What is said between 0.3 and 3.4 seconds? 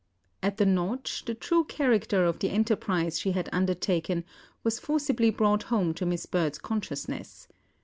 '"At the "Notch" the true character of the enterprise she